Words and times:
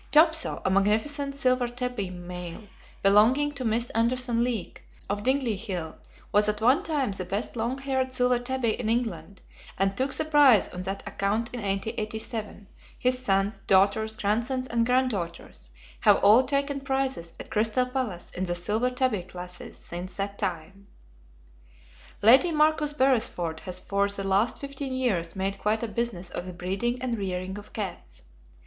Topso, 0.11 0.63
a 0.65 0.69
magnificent 0.71 1.35
silver 1.35 1.67
tabby 1.67 2.09
male, 2.09 2.63
belonging 3.03 3.51
to 3.51 3.63
Miss 3.63 3.91
Anderson 3.91 4.43
Leake, 4.43 4.81
of 5.07 5.21
Dingley 5.21 5.55
Hill, 5.55 5.95
was 6.31 6.49
at 6.49 6.59
one 6.59 6.81
time 6.81 7.11
the 7.11 7.23
best 7.23 7.55
long 7.55 7.77
haired 7.77 8.11
silver 8.11 8.39
tabby 8.39 8.79
in 8.79 8.89
England, 8.89 9.41
and 9.77 9.95
took 9.95 10.11
the 10.15 10.25
prize 10.25 10.67
on 10.69 10.81
that 10.81 11.03
account 11.07 11.49
in 11.53 11.59
1887; 11.59 12.65
his 12.97 13.19
sons, 13.23 13.59
daughters, 13.67 14.15
grandsons, 14.15 14.65
and 14.65 14.87
granddaughters, 14.87 15.69
have 15.99 16.17
all 16.23 16.45
taken 16.47 16.81
prizes 16.81 17.33
at 17.39 17.51
Crystal 17.51 17.85
Palace 17.85 18.31
in 18.31 18.45
the 18.45 18.55
silver 18.55 18.89
tabby 18.89 19.21
classes, 19.21 19.77
since 19.77 20.15
that 20.15 20.39
time. 20.39 20.87
Lady 22.23 22.51
Marcus 22.51 22.93
Beresford 22.93 23.59
has 23.65 23.79
for 23.79 24.07
the 24.09 24.23
last 24.23 24.57
fifteen 24.57 24.95
years 24.95 25.35
made 25.35 25.59
quite 25.59 25.83
a 25.83 25.87
business 25.87 26.31
of 26.31 26.47
the 26.47 26.53
breeding 26.53 26.99
and 27.03 27.19
rearing 27.19 27.59
of 27.59 27.71
cats. 27.71 28.23